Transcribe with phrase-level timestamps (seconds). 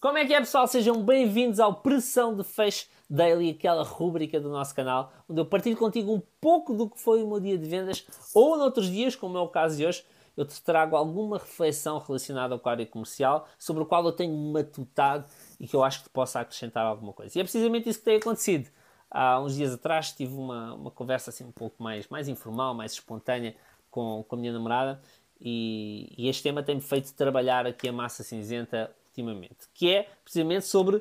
[0.00, 0.68] Como é que é, pessoal?
[0.68, 5.76] Sejam bem-vindos ao Pressão de Fecho Daily, aquela rúbrica do nosso canal, onde eu partilho
[5.76, 9.36] contigo um pouco do que foi o meu dia de vendas, ou noutros dias, como
[9.36, 10.04] é o caso de hoje,
[10.36, 14.32] eu te trago alguma reflexão relacionada com a área comercial, sobre o qual eu tenho
[14.32, 15.26] matutado
[15.58, 17.36] e que eu acho que te possa acrescentar alguma coisa.
[17.36, 18.70] E é precisamente isso que tem acontecido.
[19.10, 22.92] Há uns dias atrás tive uma, uma conversa assim um pouco mais, mais informal, mais
[22.92, 23.56] espontânea
[23.90, 25.02] com, com a minha namorada
[25.40, 30.66] e, e este tema tem-me feito trabalhar aqui a massa cinzenta ultimamente, que é precisamente
[30.66, 31.00] sobre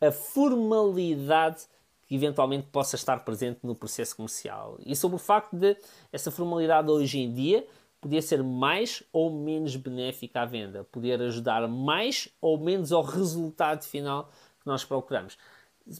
[0.00, 1.66] a formalidade
[2.06, 5.76] que eventualmente possa estar presente no processo comercial e sobre o facto de
[6.10, 7.66] essa formalidade hoje em dia
[8.00, 13.84] poder ser mais ou menos benéfica à venda, poder ajudar mais ou menos ao resultado
[13.84, 15.36] final que nós procuramos.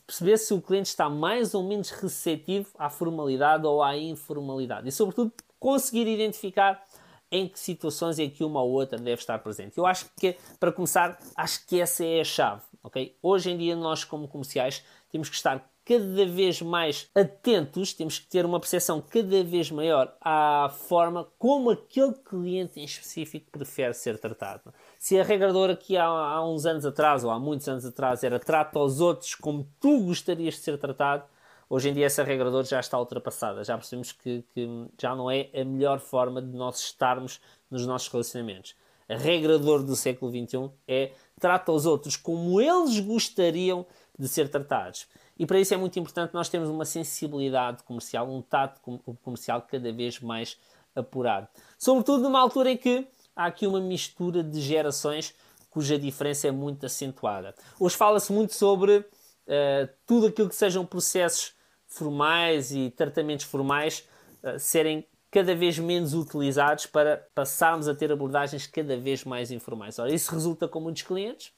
[0.07, 4.93] Perceber se o cliente está mais ou menos receptivo à formalidade ou à informalidade e,
[4.93, 6.83] sobretudo, conseguir identificar
[7.31, 9.77] em que situações é que uma ou outra deve estar presente.
[9.77, 12.63] Eu acho que, para começar, acho que essa é a chave.
[12.83, 13.17] Okay?
[13.23, 18.27] Hoje em dia, nós, como comerciais, temos que estar cada vez mais atentos, temos que
[18.27, 24.19] ter uma percepção cada vez maior à forma como aquele cliente em específico prefere ser
[24.19, 24.75] tratado.
[24.99, 28.39] Se a regradora que há, há uns anos atrás, ou há muitos anos atrás, era
[28.39, 31.25] trata aos outros como tu gostarias de ser tratado,
[31.71, 35.31] Hoje em dia essa regra de já está ultrapassada, já percebemos que, que, já não
[35.31, 38.75] é a melhor forma de nós estarmos nos nossos relacionamentos.
[39.07, 43.87] A regra do século XXI é trata os outros como eles gostariam
[44.19, 45.07] de ser tratados.
[45.39, 48.81] E para isso é muito importante nós termos uma sensibilidade comercial, um tato
[49.23, 50.59] comercial cada vez mais
[50.95, 51.49] apurado.
[51.79, 55.35] Sobretudo numa altura em que há aqui uma mistura de gerações
[55.71, 57.55] cuja diferença é muito acentuada.
[57.79, 61.58] Hoje fala-se muito sobre uh, tudo aquilo que sejam processos
[61.89, 64.07] formais e tratamentos formais
[64.45, 69.99] uh, serem cada vez menos utilizados para passarmos a ter abordagens cada vez mais informais.
[69.99, 71.53] Ora, isso resulta com muitos clientes,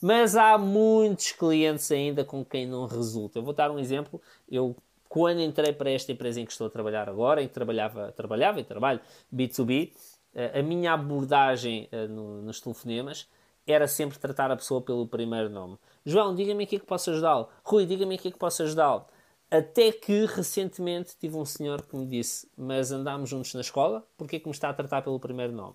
[0.00, 3.38] mas há muitos clientes ainda com quem não resulta.
[3.38, 4.20] Eu vou dar um exemplo.
[4.50, 4.76] Eu,
[5.08, 8.60] quando entrei para esta empresa em que estou a trabalhar agora, em que trabalhava, trabalhava
[8.60, 9.00] e trabalho
[9.34, 9.92] B2B,
[10.34, 13.28] uh, a minha abordagem no, nos telefonemas
[13.66, 15.78] era sempre tratar a pessoa pelo primeiro nome.
[16.04, 17.48] João, diga-me aqui que posso ajudá-lo.
[17.62, 19.04] Rui, diga-me aqui que posso ajudá-lo.
[19.52, 24.40] Até que recentemente tive um senhor que me disse: Mas andámos juntos na escola, porquê
[24.40, 25.74] que me está a tratar pelo primeiro nome?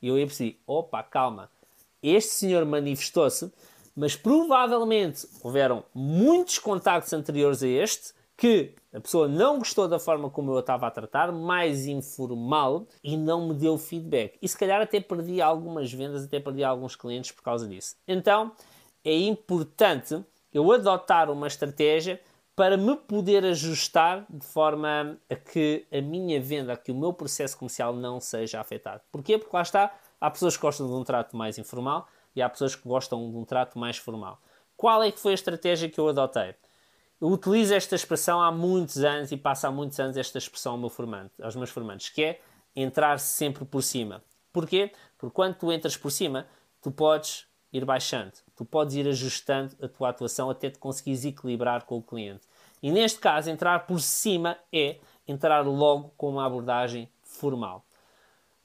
[0.00, 1.50] E eu percebi: opa, calma,
[2.00, 3.52] este senhor manifestou-se,
[3.96, 10.30] mas provavelmente houveram muitos contactos anteriores a este que a pessoa não gostou da forma
[10.30, 14.38] como eu a estava a tratar, mais informal, e não me deu feedback.
[14.40, 17.96] E se calhar até perdi algumas vendas, até perdi alguns clientes por causa disso.
[18.06, 18.52] Então
[19.04, 22.20] é importante eu adotar uma estratégia
[22.60, 27.10] para me poder ajustar de forma a que a minha venda, a que o meu
[27.10, 29.00] processo comercial não seja afetado.
[29.10, 29.38] Porquê?
[29.38, 29.90] Porque lá está,
[30.20, 32.06] há pessoas que gostam de um trato mais informal
[32.36, 34.38] e há pessoas que gostam de um trato mais formal.
[34.76, 36.54] Qual é que foi a estratégia que eu adotei?
[37.18, 40.78] Eu utilizo esta expressão há muitos anos e passo há muitos anos esta expressão ao
[40.78, 42.40] meu formante, aos meus formantes, que é
[42.76, 44.22] entrar sempre por cima.
[44.52, 44.92] Porquê?
[45.16, 46.46] Porque quando tu entras por cima,
[46.82, 51.84] tu podes ir baixando, tu podes ir ajustando a tua atuação até te conseguires equilibrar
[51.84, 52.49] com o cliente.
[52.82, 54.96] E neste caso, entrar por cima é
[55.26, 57.84] entrar logo com uma abordagem formal.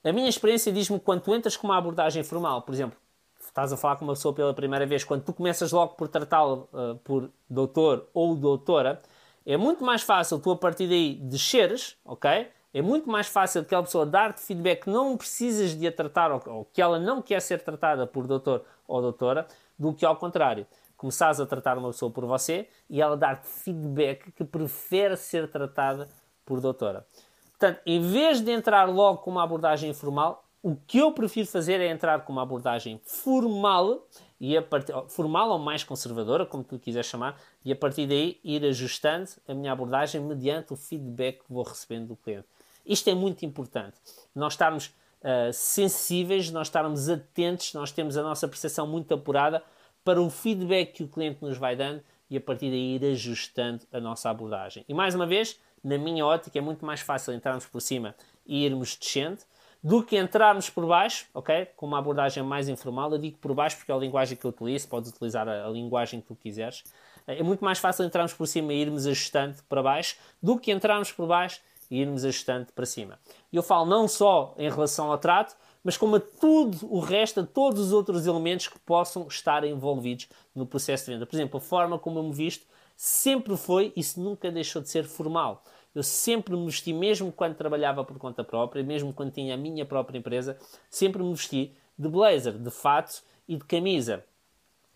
[0.03, 2.97] A minha experiência diz-me que quando tu entras com uma abordagem formal, por exemplo,
[3.39, 6.69] estás a falar com uma pessoa pela primeira vez, quando tu começas logo por tratá-lo
[6.73, 9.01] uh, por doutor ou doutora,
[9.45, 12.47] é muito mais fácil tu a partir daí desceres, ok?
[12.73, 16.41] É muito mais fácil aquela pessoa dar-te feedback que não precisas de a tratar ou,
[16.45, 20.65] ou que ela não quer ser tratada por doutor ou doutora, do que ao contrário
[21.05, 26.09] começares a tratar uma pessoa por você e ela dar-te feedback que prefere ser tratada
[26.43, 27.05] por doutora.
[27.51, 31.79] Portanto, em vez de entrar logo com uma abordagem informal, o que eu prefiro fazer
[31.79, 34.07] é entrar com uma abordagem formal,
[34.39, 34.91] e a part...
[35.09, 39.53] formal ou mais conservadora, como tu quiseres chamar, e a partir daí ir ajustando a
[39.53, 42.47] minha abordagem mediante o feedback que vou recebendo do cliente.
[42.83, 43.95] Isto é muito importante.
[44.33, 44.87] Nós estarmos
[45.21, 49.61] uh, sensíveis, nós estarmos atentos, nós temos a nossa percepção muito apurada
[50.05, 53.81] para o feedback que o cliente nos vai dando e a partir daí ir ajustando
[53.91, 54.85] a nossa abordagem.
[54.87, 58.15] E mais uma vez, na minha ótica, é muito mais fácil entrarmos por cima
[58.45, 59.39] e irmos descendo
[59.83, 61.67] do que entrarmos por baixo, ok?
[61.75, 63.11] Com uma abordagem mais informal.
[63.11, 65.69] Eu digo por baixo porque é a linguagem que eu utilizo, podes utilizar a, a
[65.69, 66.83] linguagem que tu quiseres.
[67.27, 71.11] É muito mais fácil entrarmos por cima e irmos ajustando para baixo do que entrarmos
[71.11, 73.19] por baixo e irmos ajustando para cima.
[73.51, 75.55] Eu falo não só em relação ao trato,
[75.85, 80.27] mas como a tudo o resto, a todos os outros elementos que possam estar envolvidos
[80.55, 81.27] no processo de venda.
[81.27, 82.65] Por exemplo, a forma como eu me visto
[82.97, 85.63] sempre foi, isso nunca deixou de ser formal.
[85.93, 89.85] Eu sempre me vesti, mesmo quando trabalhava por conta própria, mesmo quando tinha a minha
[89.85, 90.57] própria empresa,
[90.89, 94.25] sempre me vesti de blazer, de fato e de camisa.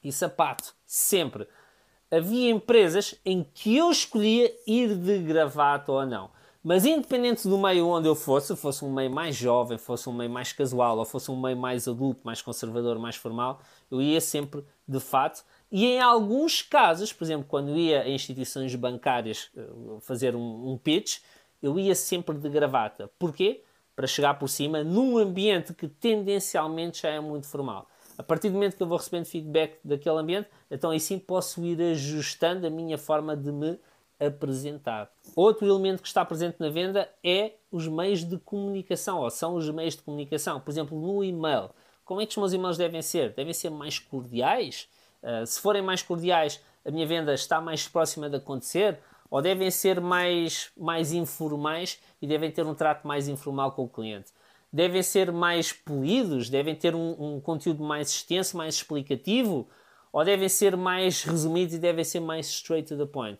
[0.03, 1.47] e sapato, sempre.
[2.09, 6.31] Havia empresas em que eu escolhia ir de gravata ou não.
[6.61, 10.29] Mas independente do meio onde eu fosse, fosse um meio mais jovem, fosse um meio
[10.29, 14.65] mais casual, ou fosse um meio mais adulto, mais conservador, mais formal, eu ia sempre
[14.85, 15.43] de fato.
[15.71, 19.67] E em alguns casos, por exemplo, quando ia a instituições bancárias eh,
[20.01, 21.19] fazer um, um pitch,
[21.61, 23.09] eu ia sempre de gravata.
[23.17, 23.63] Porquê?
[23.95, 27.87] Para chegar por cima num ambiente que tendencialmente já é muito formal.
[28.17, 31.63] A partir do momento que eu vou recebendo feedback daquele ambiente, então aí sim posso
[31.63, 33.79] ir ajustando a minha forma de me
[34.19, 35.11] apresentar.
[35.35, 39.69] Outro elemento que está presente na venda é os meios de comunicação, ou são os
[39.69, 40.59] meios de comunicação.
[40.59, 41.69] Por exemplo, no e-mail.
[42.03, 43.33] Como é que os meus e-mails devem ser?
[43.33, 44.89] Devem ser mais cordiais?
[45.21, 48.97] Uh, se forem mais cordiais, a minha venda está mais próxima de acontecer?
[49.29, 53.89] Ou devem ser mais, mais informais e devem ter um trato mais informal com o
[53.89, 54.31] cliente?
[54.73, 56.49] Devem ser mais polidos?
[56.49, 59.69] Devem ter um, um conteúdo mais extenso, mais explicativo?
[60.11, 63.39] Ou devem ser mais resumidos e devem ser mais straight to the point?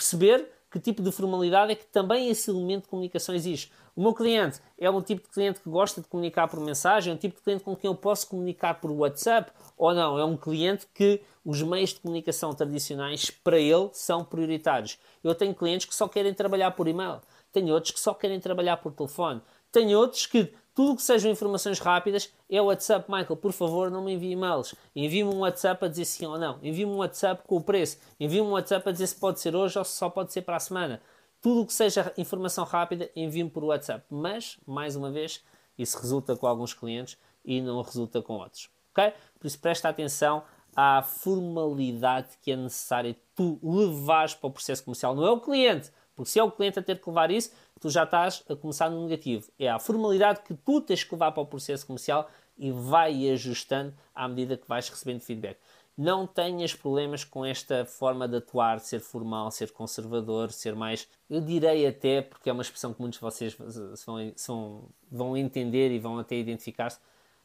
[0.00, 3.70] Perceber que tipo de formalidade é que também esse elemento de comunicação existe.
[3.94, 7.14] O meu cliente é um tipo de cliente que gosta de comunicar por mensagem, é
[7.14, 10.36] um tipo de cliente com quem eu posso comunicar por WhatsApp, ou não, é um
[10.36, 14.96] cliente que os meios de comunicação tradicionais para ele são prioritários.
[15.24, 17.20] Eu tenho clientes que só querem trabalhar por e-mail,
[17.52, 19.42] tenho outros que só querem trabalhar por telefone,
[19.72, 23.10] tenho outros que tudo que sejam informações rápidas é o WhatsApp.
[23.10, 24.74] Michael, por favor, não me envie e-mails.
[24.94, 26.58] Envie-me um WhatsApp a dizer sim ou não.
[26.62, 27.98] Envie-me um WhatsApp com o preço.
[28.18, 30.56] Envie-me um WhatsApp a dizer se pode ser hoje ou se só pode ser para
[30.56, 31.02] a semana.
[31.40, 34.04] Tudo o que seja informação rápida, envie-me por WhatsApp.
[34.10, 35.42] Mas, mais uma vez,
[35.76, 38.70] isso resulta com alguns clientes e não resulta com outros.
[38.92, 39.12] Ok?
[39.38, 40.42] Por isso, presta atenção
[40.76, 45.14] à formalidade que é necessária tu levares para o processo comercial.
[45.14, 45.90] Não é o cliente,
[46.20, 47.50] porque se é o cliente a ter que levar isso,
[47.80, 49.50] tu já estás a começar no negativo.
[49.58, 52.28] É a formalidade que tu tens que levar para o processo comercial
[52.58, 55.56] e vai ajustando à medida que vais recebendo feedback.
[55.96, 61.08] Não tenhas problemas com esta forma de atuar, ser formal, ser conservador, ser mais.
[61.28, 63.56] Eu direi até, porque é uma expressão que muitos de vocês
[64.04, 66.98] vão, são, vão entender e vão até identificar-se,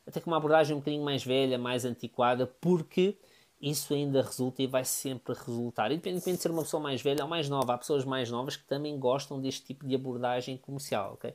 [0.06, 3.16] até com uma abordagem um bocadinho mais velha, mais antiquada, porque
[3.62, 5.92] isso ainda resulta e vai sempre resultar.
[5.92, 8.66] Independentemente de ser uma pessoa mais velha ou mais nova, há pessoas mais novas que
[8.66, 11.34] também gostam deste tipo de abordagem comercial, ok?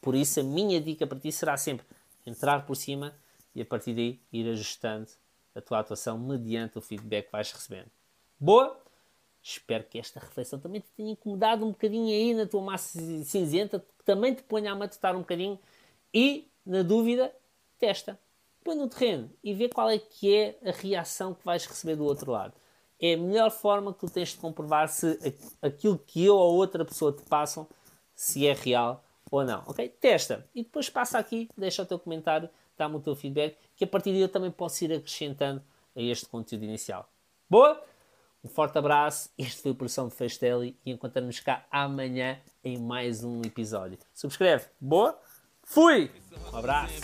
[0.00, 1.86] Por isso, a minha dica para ti será sempre
[2.26, 3.14] entrar por cima
[3.54, 5.08] e a partir daí ir ajustando
[5.54, 7.90] a tua atuação mediante o feedback que vais recebendo.
[8.38, 8.78] Boa?
[9.42, 13.78] Espero que esta reflexão também te tenha incomodado um bocadinho aí na tua massa cinzenta,
[13.78, 15.58] que também te ponha a matutar um bocadinho
[16.12, 17.34] e, na dúvida,
[17.78, 18.18] testa
[18.64, 22.04] põe no terreno e vê qual é que é a reação que vais receber do
[22.04, 22.54] outro lado.
[22.98, 25.18] É a melhor forma que tu tens de comprovar se
[25.60, 27.68] aquilo que eu ou outra pessoa te passam,
[28.14, 29.62] se é real ou não.
[29.66, 29.86] Ok?
[30.00, 30.48] Testa.
[30.54, 34.10] E depois passa aqui, deixa o teu comentário, dá-me o teu feedback, que a partir
[34.10, 35.62] daí eu também posso ir acrescentando
[35.94, 37.08] a este conteúdo inicial.
[37.48, 37.82] Boa?
[38.42, 39.30] Um forte abraço.
[39.38, 43.98] Este foi o Produção de Festelli e encontramos cá amanhã em mais um episódio.
[44.14, 44.66] Subscreve.
[44.80, 45.18] Boa?
[45.66, 46.10] Fui!
[46.52, 46.94] Um abraço.